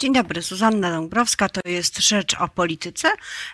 [0.00, 3.08] Dzień dobry, Zuzanna Dąbrowska, to jest Rzecz o Polityce,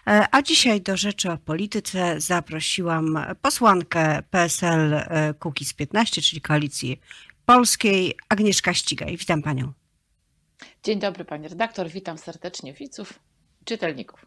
[0.06, 7.00] e, a dzisiaj do Rzeczy o Polityce zaprosiłam posłankę PSL e, Kukiz 15, czyli Koalicji
[7.46, 9.16] Polskiej, Agnieszka Ścigaj.
[9.16, 9.72] Witam Panią.
[10.82, 13.18] Dzień dobry Pani redaktor, witam serdecznie widzów,
[13.64, 14.26] czytelników.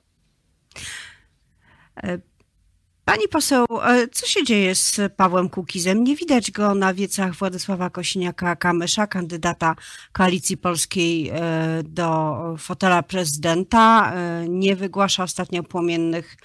[3.09, 6.03] Pani poseł, e, co się dzieje z Pawłem Kukizem?
[6.03, 9.75] Nie widać go na wiecach Władysława Kosiniaka-Kamysza, kandydata
[10.11, 11.39] Koalicji Polskiej e,
[11.83, 14.13] do fotela prezydenta.
[14.13, 16.37] E, nie wygłasza ostatnio płomiennych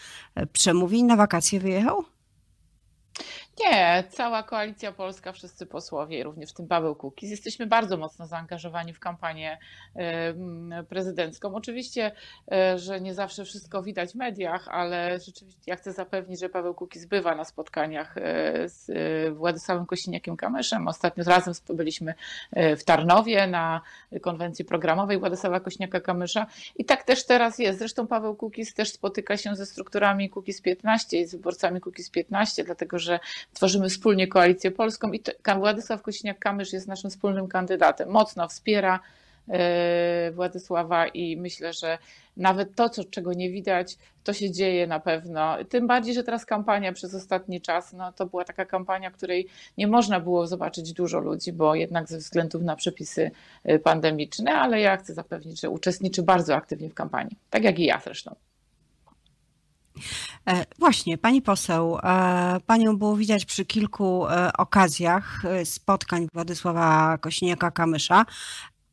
[0.52, 1.04] przemówień.
[1.04, 2.13] Na wakacje wyjechał?
[3.60, 8.92] Nie, cała koalicja polska, wszyscy posłowie, również w tym Paweł Kukiz, jesteśmy bardzo mocno zaangażowani
[8.92, 9.58] w kampanię
[10.88, 11.54] prezydencką.
[11.54, 12.12] Oczywiście,
[12.52, 16.74] e, że nie zawsze wszystko widać w mediach, ale rzeczywiście ja chcę zapewnić, że Paweł
[16.74, 20.88] Kukiz bywa na spotkaniach e, z e, Władysławem Kosiniakiem-Kamyszem.
[20.88, 22.14] Ostatnio razem byliśmy
[22.76, 23.80] w Tarnowie na
[24.22, 26.46] konwencji programowej Władysława Kośniaka-Kamysza
[26.76, 27.78] i tak też teraz jest.
[27.78, 32.64] Zresztą Paweł Kukiz też spotyka się ze strukturami Kukiz 15 i z wyborcami Kukiz 15,
[32.64, 33.20] dlatego że
[33.52, 35.22] tworzymy wspólnie koalicję polską i
[35.58, 38.08] Władysław Kosiniak-Kamysz jest naszym wspólnym kandydatem.
[38.08, 39.00] Mocno wspiera
[39.48, 41.98] e, Władysława i myślę, że
[42.36, 45.56] nawet to, co, czego nie widać, to się dzieje na pewno.
[45.68, 49.48] Tym bardziej, że teraz kampania przez ostatni czas, no to była taka kampania, której
[49.78, 53.30] nie można było zobaczyć dużo ludzi, bo jednak ze względu na przepisy
[53.64, 57.84] e, pandemiczne, ale ja chcę zapewnić, że uczestniczy bardzo aktywnie w kampanii, tak jak i
[57.84, 58.34] ja zresztą.
[60.48, 68.24] E, właśnie, pani poseł, e, panią było widać przy kilku e, okazjach spotkań Władysława Kośniaka-Kamysza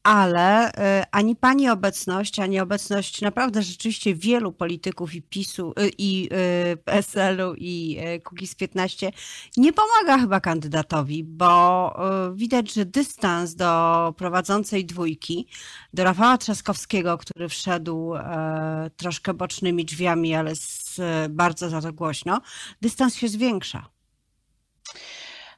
[0.03, 6.29] ale y, ani pani obecność, ani obecność naprawdę rzeczywiście wielu polityków i PiSu, y, i
[6.73, 9.11] y, PSL-u, i Kukiz 15
[9.57, 11.95] nie pomaga chyba kandydatowi, bo
[12.33, 15.47] widać, że dystans do prowadzącej dwójki,
[15.93, 18.13] do Rafała Trzaskowskiego, który wszedł
[18.97, 20.53] troszkę bocznymi drzwiami, ale
[21.29, 22.41] bardzo za to głośno,
[22.81, 24.00] dystans się zwiększa.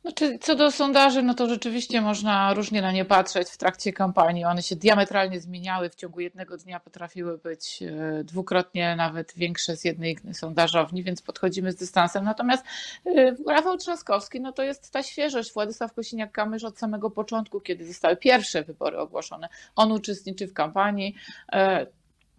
[0.04, 4.46] Znaczy, co do sondaży, no to rzeczywiście można różnie na nie patrzeć w trakcie kampanii.
[4.46, 5.90] One się diametralnie zmieniały.
[5.90, 11.72] W ciągu jednego dnia potrafiły być e, dwukrotnie nawet większe z jednej sondażowni, więc podchodzimy
[11.72, 12.24] z dystansem.
[12.24, 12.66] Natomiast
[13.06, 15.54] e, Rafał Trzaskowski, no to jest ta świeżość.
[15.54, 21.16] Władysław Kosiniak-Kamysz od samego początku, kiedy zostały pierwsze wybory ogłoszone, on uczestniczy w kampanii.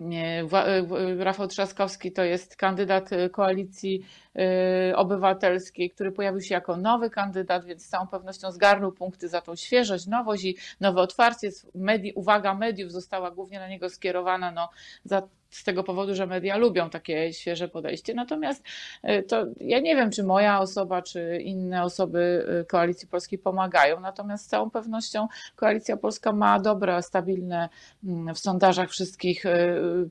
[0.00, 4.04] E, Rafał Trzaskowski to jest kandydat koalicji
[4.38, 9.40] Y, obywatelskiej, który pojawił się jako nowy kandydat, więc z całą pewnością zgarnął punkty za
[9.40, 11.50] tą świeżość, nowość i nowe otwarcie.
[11.74, 14.68] Medi uwaga mediów została głównie na niego skierowana no,
[15.04, 15.22] za
[15.54, 18.14] z tego powodu, że media lubią takie świeże podejście.
[18.14, 18.62] Natomiast
[19.04, 24.00] y, to ja nie wiem, czy moja osoba, czy inne osoby y, Koalicji Polskiej pomagają.
[24.00, 27.68] Natomiast z całą pewnością Koalicja Polska ma dobre, stabilne
[28.04, 29.44] mm, w sondażach wszystkich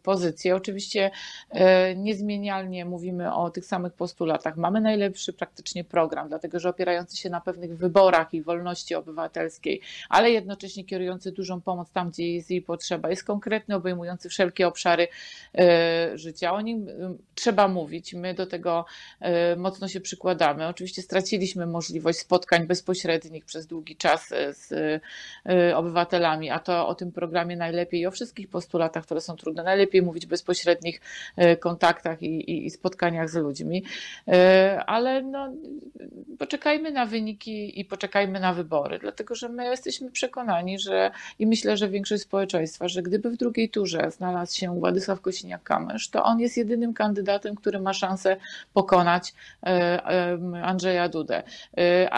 [0.04, 0.56] pozycje.
[0.56, 1.12] Oczywiście
[1.96, 4.58] niezmienialnie mówimy o tych samych postulatach.
[4.58, 10.32] Mamy najlepszy praktycznie program, dlatego że opierający się na pewnych wyborach i wolności obywatelskiej, ale
[10.32, 13.10] jednocześnie kierujący dużą pomoc tam, gdzie jest jej potrzeba.
[13.10, 15.08] Jest konkretny, obejmujący wszelkie obszary e,
[16.16, 16.54] życia.
[16.54, 16.88] O nim
[17.36, 18.14] trzeba mówić.
[18.14, 18.86] My do tego
[19.20, 20.68] e, mocno się przykładamy.
[20.68, 25.02] Oczywiście straciliśmy możliwość spotkań bezpośrednich przez długi czas z
[25.76, 30.02] obywatelami, a to o tym programie najlepiej i o wszystkich postulatach, które są trudne, najlepiej
[30.02, 31.02] mówić bezpośrednich
[31.60, 33.84] kontaktach i, i, spotkaniach z ludźmi.
[34.86, 35.54] Ale no,
[36.40, 41.78] poczekajmy na wyniki i poczekajmy na wybory, dlatego że my jesteśmy przekonani, że i myślę,
[41.78, 46.58] że większość społeczeństwa, że gdyby w drugiej turze znalazł się Władysław Kosiniak-Kamysz, to on jest
[46.58, 48.38] jedynym kandydatem, który ma szansę
[48.74, 50.02] pokonać e,
[50.64, 51.44] Andrzeja Dudę.
[51.78, 52.10] E,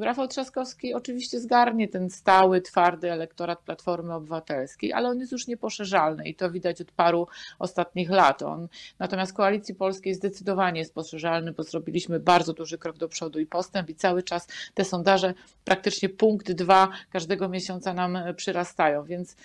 [0.00, 6.28] Rafał Trzaskowski oczywiście zgarnie ten stały, twardy elektorat Platformy Obywatelskiej, ale on jest już nieposzerzalny
[6.28, 7.26] i to widać od paru
[7.58, 8.42] ostatnich lat.
[8.42, 13.46] On, natomiast Koalicji Polskiej zdecydowanie jest poszerzalny bo zrobiliśmy bardzo duży krok do przodu i
[13.46, 15.34] postęp i cały czas te sondaże
[15.64, 19.36] praktycznie punkt dwa każdego miesiąca nam przyrastają, więc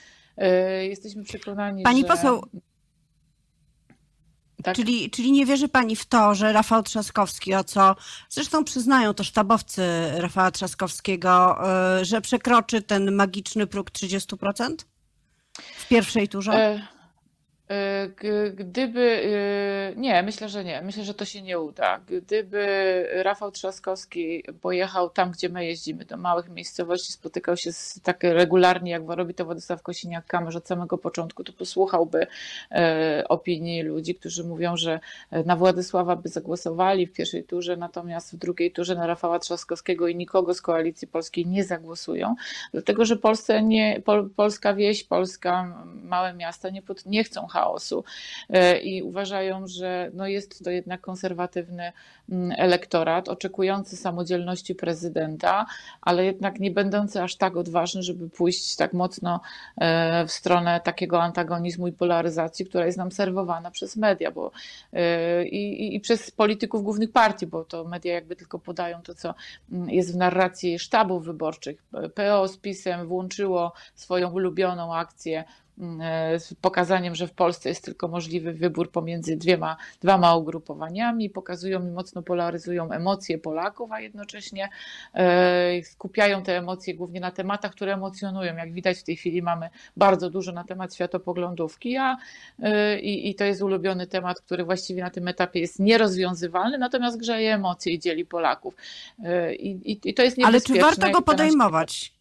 [0.81, 2.07] jesteśmy przekonani, Pani że...
[2.07, 2.41] poseł,
[4.65, 4.75] tak?
[4.75, 7.95] Czyli, czyli nie wierzy Pani w to, że Rafał Trzaskowski, o co
[8.29, 9.81] zresztą przyznają to sztabowcy
[10.15, 11.57] Rafała Trzaskowskiego,
[11.97, 14.75] yy, że przekroczy ten magiczny próg 30%
[15.77, 16.53] w pierwszej turze?
[16.53, 16.94] E,
[18.55, 18.99] gdyby,
[19.95, 20.81] y, nie, myślę, że nie.
[20.81, 21.99] Myślę, że to się nie uda.
[22.07, 22.65] Gdyby
[23.13, 28.91] Rafał Trzaskowski pojechał tam, gdzie my jeździmy, do małych miejscowości, spotykał się z, tak regularnie,
[28.91, 32.27] jak robi to Władysław Kosiniak-Kamysz od samego początku, to posłuchałby
[32.71, 34.99] e, opinii ludzi, którzy mówią, że
[35.45, 40.15] na Władysława by zagłosowali w pierwszej turze, natomiast w drugiej turze na Rafała Trzaskowskiego i
[40.15, 42.35] nikogo z Koalicji Polskiej nie zagłosują,
[42.73, 48.03] dlatego że Polsce nie, Pol, polska wieś, Polska małe miasta nie, pod, nie chcą chaosu
[48.83, 51.91] i uważają, że no jest to jednak konserwatywny
[52.29, 55.65] mm, elektorat, oczekujący samodzielności prezydenta,
[56.01, 59.39] ale jednak nie będący aż tak odważny, żeby pójść tak mocno
[60.27, 64.51] w stronę takiego antagonizmu i polaryzacji, która jest nam serwowana przez media bo,
[65.45, 69.35] i, i przez polityków głównych partii, bo to media jakby tylko podają to, co
[69.71, 71.83] mm, jest w narracji sztabów wyborczych.
[72.15, 75.64] PO z PiSem włączyło swoją ulubioną akcję E,
[76.37, 81.91] z pokazaniem, że w Polsce jest tylko możliwy wybór pomiędzy dwiema, dwoma ugrupowaniami, pokazują i
[81.91, 84.69] mocno polaryzują emocje Polaków, a jednocześnie
[85.13, 88.55] e, skupiają te emocje głównie na tematach, które emocjonują.
[88.55, 92.17] Jak widać w tej chwili mamy bardzo dużo na temat światopoglądówki, a,
[92.59, 97.19] e, i, i to jest ulubiony temat, który właściwie na tym etapie jest nierozwiązywalny, natomiast
[97.19, 98.75] grzeje emocje i dzieli Polaków.
[99.59, 100.45] I, i, i to jest niebezpieczne.
[100.45, 102.13] Ale czy warto go podejmować?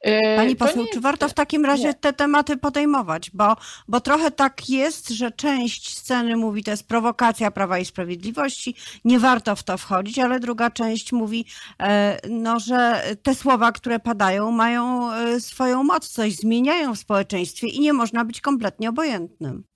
[0.00, 1.94] E, Pani poseł, czy warto w takim razie nie.
[1.94, 3.30] te tematy podejmować?
[3.30, 3.56] Bo,
[3.88, 8.74] bo trochę tak jest, że część sceny mówi, to jest prowokacja Prawa i Sprawiedliwości,
[9.04, 11.44] nie warto w to wchodzić, ale druga część mówi,
[11.80, 17.68] e, no, że te słowa, które padają, mają e, swoją moc, coś zmieniają w społeczeństwie
[17.68, 19.69] i nie można być kompletnie obojętnym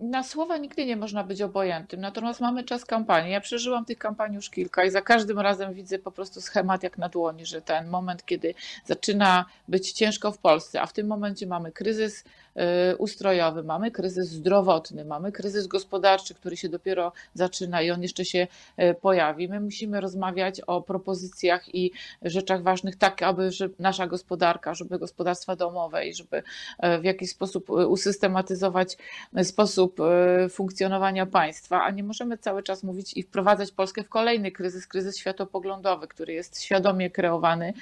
[0.00, 3.32] na słowa nigdy nie można być obojętnym, natomiast mamy czas kampanii.
[3.32, 6.98] Ja przeżyłam tych kampanii już kilka i za każdym razem widzę po prostu schemat jak
[6.98, 8.54] na dłoni, że ten moment, kiedy
[8.84, 12.24] zaczyna być ciężko w Polsce, a w tym momencie mamy kryzys
[12.92, 18.24] Y, ustrojowy, mamy kryzys zdrowotny, mamy kryzys gospodarczy, który się dopiero zaczyna i on jeszcze
[18.24, 18.46] się
[18.80, 19.48] y, pojawi.
[19.48, 21.92] My musimy rozmawiać o propozycjach i
[22.22, 26.42] rzeczach ważnych, tak aby nasza gospodarka, żeby gospodarstwa domowe i żeby y,
[27.00, 28.96] w jakiś sposób usystematyzować
[29.42, 29.85] sposób
[30.50, 35.18] funkcjonowania państwa, a nie możemy cały czas mówić i wprowadzać Polskę w kolejny kryzys, kryzys
[35.18, 37.72] światopoglądowy, który jest świadomie kreowany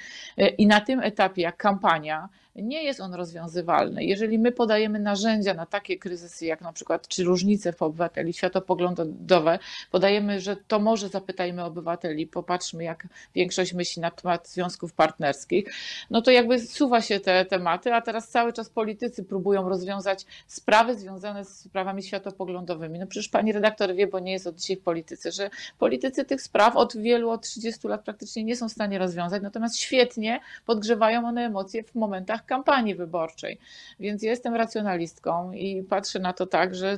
[0.57, 4.03] i na tym etapie jak kampania, nie jest on rozwiązywalny.
[4.03, 9.59] Jeżeli my podajemy narzędzia na takie kryzysy, jak na przykład czy różnice w obywateli, światopoglądowe,
[9.91, 15.65] podajemy, że to może zapytajmy obywateli, popatrzmy, jak większość myśli na temat związków partnerskich,
[16.09, 20.95] no to jakby suwa się te tematy, a teraz cały czas politycy próbują rozwiązać sprawy
[20.95, 22.99] związane z sprawami światopoglądowymi.
[22.99, 25.49] No przecież pani redaktor wie, bo nie jest od dzisiaj w polityce, że
[25.79, 29.77] politycy tych spraw od wielu, od 30 lat praktycznie nie są w stanie rozwiązać, natomiast
[29.77, 33.59] świetnie podgrzewają one emocje w momentach kampanii wyborczej.
[33.99, 36.97] Więc jestem racjonalistką i patrzę na to tak, że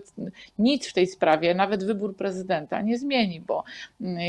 [0.59, 3.63] nic w tej sprawie, nawet wybór prezydenta nie zmieni, bo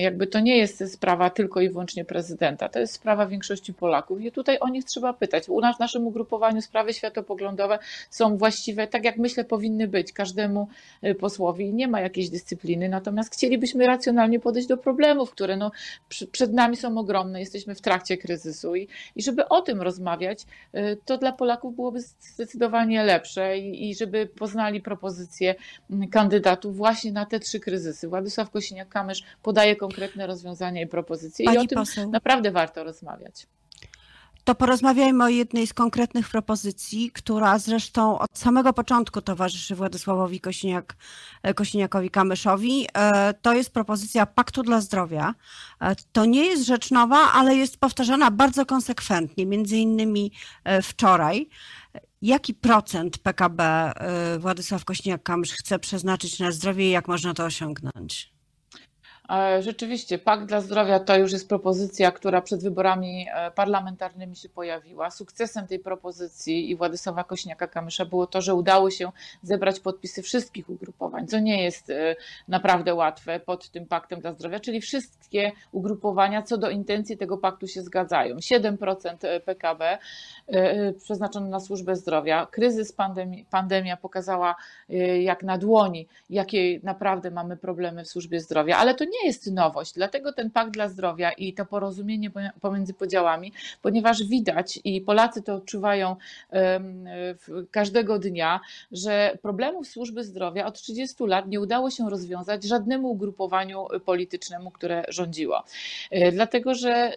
[0.03, 4.33] jakby to nie jest sprawa tylko i wyłącznie prezydenta, to jest sprawa większości Polaków i
[4.33, 5.49] tutaj o nich trzeba pytać.
[5.49, 7.79] U nas w naszym ugrupowaniu sprawy światopoglądowe
[8.11, 10.69] są właściwe, tak jak myślę powinny być każdemu
[11.05, 11.75] y, posłowi.
[11.75, 15.71] Nie ma jakiejś dyscypliny, natomiast chcielibyśmy racjonalnie podejść do problemów, które no,
[16.33, 20.43] przed nami są ogromne, jesteśmy w trakcie kryzysu i, i żeby o tym rozmawiać,
[20.75, 25.55] y, to dla Polaków byłoby zdecydowanie lepsze i, i żeby poznali propozycje
[26.11, 28.09] kandydatów właśnie na te trzy kryzysy.
[28.09, 32.11] Władysław Kosiniak-Kamysz podaje konkretne rozwiązania i propozycje Pani i o tym poseł.
[32.11, 33.47] naprawdę warto rozmawiać.
[34.49, 40.97] To porozmawiajmy o jednej z konkretnych propozycji, która zresztą od samego początku towarzyszy Władysławowi Kośniak,
[41.55, 42.87] Kośniakowi Kamyszowi.
[42.95, 45.35] E, to jest propozycja Paktu dla Zdrowia.
[45.81, 50.33] E, to nie jest rzecz nowa, ale jest powtarzana bardzo konsekwentnie, między innymi
[50.65, 51.49] e, wczoraj.
[52.23, 53.93] Jaki procent PKB
[54.39, 58.38] Władysław Kośniak-Kamysz chce przeznaczyć na zdrowie i jak można to osiągnąć?
[59.33, 64.49] E, rzeczywiście, Pakt dla Zdrowia to już jest propozycja, która przed wyborami e, parlamentarnymi się
[64.49, 65.11] pojawiła.
[65.11, 69.11] Sukcesem tej propozycji i Władysława Kośniaka-Kamysza było to, że udało się
[69.43, 72.17] zebrać podpisy wszystkich ugrupowań, co nie jest e,
[72.49, 77.67] naprawdę łatwe pod tym Paktem dla Zdrowia, czyli wszystkie ugrupowania co do intencji tego paktu
[77.67, 78.37] się zgadzają.
[78.37, 79.99] 7% PKB
[81.03, 82.47] przeznaczone na służbę zdrowia.
[82.47, 84.55] Kryzys, pandemii, pandemia pokazała
[85.21, 89.53] jak na dłoni, jakie naprawdę mamy problemy w służbie zdrowia, ale to nie nie jest
[89.53, 89.93] nowość.
[89.95, 95.55] Dlatego ten pakt dla zdrowia i to porozumienie pomiędzy podziałami, ponieważ widać i Polacy to
[95.55, 96.17] odczuwają
[97.71, 98.61] każdego dnia,
[98.93, 105.05] że problemów służby zdrowia od 30 lat nie udało się rozwiązać żadnemu ugrupowaniu politycznemu, które
[105.09, 105.65] rządziło.
[106.11, 107.13] E, dlatego, że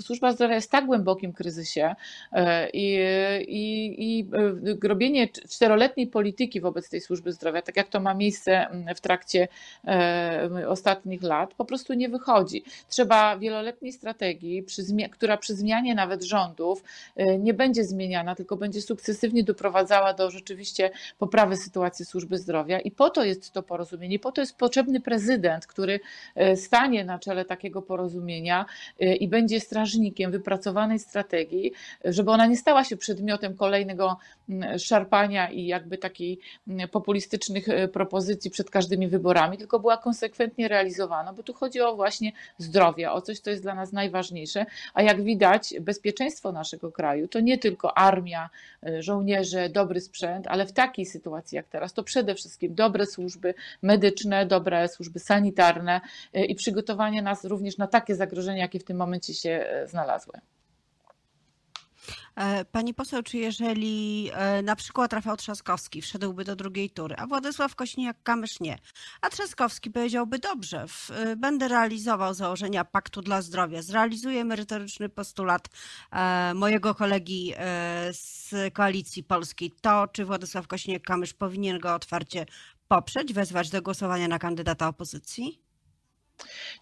[0.00, 1.94] służba zdrowia jest w tak głębokim kryzysie
[2.32, 2.96] e, i,
[3.48, 4.28] i, i
[4.82, 9.48] e, robienie czteroletniej polityki wobec tej służby zdrowia, tak jak to ma miejsce w trakcie
[10.68, 12.64] ostatnich lat po prostu nie wychodzi.
[12.88, 14.64] Trzeba wieloletniej strategii,
[15.12, 16.84] która przy zmianie nawet rządów
[17.20, 22.90] y, nie będzie zmieniana, tylko będzie sukcesywnie doprowadzała do rzeczywiście poprawy sytuacji służby zdrowia i
[22.90, 26.00] po to jest to porozumienie, po to jest potrzebny prezydent, który
[26.52, 28.66] y, stanie na czele takiego porozumienia
[29.02, 31.72] y, i będzie strażnikiem wypracowanej strategii,
[32.04, 34.16] żeby ona nie stała się przedmiotem kolejnego
[34.48, 36.38] mm, szarpania i jakby takiej
[36.68, 42.32] mm, populistycznych propozycji przed każdymi wyborami, tylko była konsekwentnie realizowana, bo tu chodzi o właśnie
[42.58, 47.40] zdrowie, o coś, co jest dla nas najważniejsze, a jak widać, bezpieczeństwo naszego kraju to
[47.40, 48.50] nie tylko armia,
[48.86, 53.54] e, żołnierze, dobry sprzęt, ale w takiej sytuacji jak teraz to przede wszystkim dobre służby
[53.82, 56.00] medyczne, dobre służby sanitarne
[56.34, 60.40] e, i przygotowanie nas również na takie zagrożenia, jakie w tym momencie się e, znalazły.
[62.36, 67.26] E, pani poseł, czy jeżeli e, na przykład Rafał Trzaskowski wszedłby do drugiej tury, a
[67.26, 68.78] Władysław Kośniak-Kamysz nie,
[69.20, 75.68] a Trzaskowski powiedziałby dobrze, e, będę realizował założenia Paktu dla Zdrowia, zrealizuję merytoryczny postulat
[76.54, 77.52] mojego kolegi
[78.12, 82.46] z Koalicji Polskiej, to czy Władysław Kośniak-Kamysz powinien go otwarcie
[82.88, 85.63] poprzeć, wezwać do głosowania na kandydata opozycji?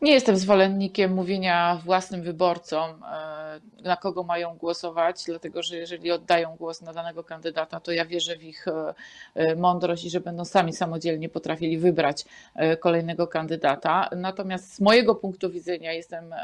[0.02, 6.56] Nie jestem zwolennikiem mówienia własnym wyborcom, e, na kogo mają głosować, dlatego że jeżeli oddają
[6.56, 8.94] głos na danego kandydata, to ja wierzę w ich e,
[9.35, 12.25] e, mądrość i że będą sami samodzielnie potrafili wybrać
[12.80, 14.09] kolejnego kandydata.
[14.16, 16.35] Natomiast z mojego punktu widzenia jestem,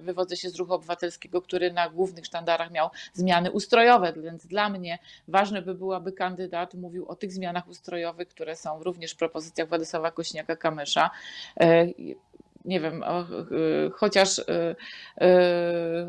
[0.00, 4.98] wywodzę się z ruchu obywatelskiego, który na głównych sztandarach miał zmiany ustrojowe, więc dla mnie
[5.28, 9.68] ważne by było, aby kandydat mówił o tych zmianach ustrojowych, które są również w propozycjach
[9.68, 11.10] Władysława Kośniaka-Kamysza
[12.66, 13.24] nie wiem, o,
[13.92, 15.26] chociaż y, y,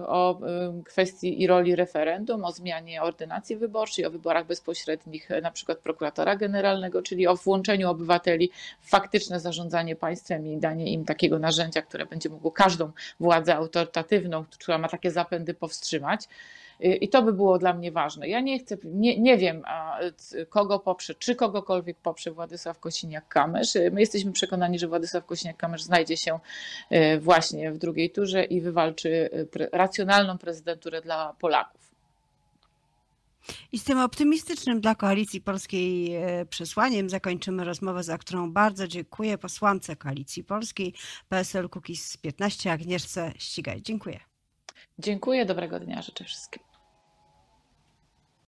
[0.08, 0.40] o
[0.80, 6.36] y, kwestii i roli referendum, o zmianie ordynacji wyborczej, o wyborach bezpośrednich, na przykład prokuratora
[6.36, 12.06] generalnego, czyli o włączeniu obywateli w faktyczne zarządzanie państwem i danie im takiego narzędzia, które
[12.06, 16.28] będzie mogło każdą władzę autorytatywną, która ma takie zapędy, powstrzymać.
[16.80, 18.30] I to by było dla mnie ważne.
[18.30, 19.64] Ja nie chcę, nie, nie wiem,
[20.50, 23.92] kogo poprze, czy kogokolwiek poprze Władysław Kosiniak-Kamysz.
[23.92, 26.40] My jesteśmy przekonani, że Władysław Kosiniak-Kamysz znajdzie się
[26.90, 29.30] e, właśnie w drugiej turze i wywalczy
[29.72, 31.88] racjonalną prezydenturę dla Polaków.
[33.72, 39.38] I z tym optymistycznym dla Koalicji Polskiej e, przesłaniem zakończymy rozmowę, za którą bardzo dziękuję
[39.38, 40.94] posłance Koalicji Polskiej
[41.30, 43.82] PSL Kukiz 15 Agnieszce Ścigaj.
[43.82, 44.20] Dziękuję.
[45.00, 46.67] Dziękuję, dobrego dnia życzę wszystkim.